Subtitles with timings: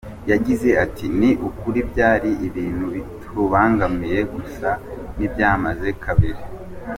[0.31, 4.69] Yagize ati “Ni ukuri byari ibintu bitubangamiye gusa
[5.15, 6.41] ntibyamaze kabiri.